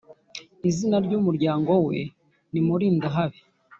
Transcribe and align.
izina 0.69 0.97
ryumuryango 1.05 1.71
we 1.87 1.99
ni 2.51 2.61
Mulindahabi 2.65 3.39